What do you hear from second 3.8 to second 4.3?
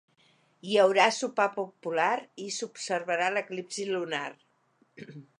lunar.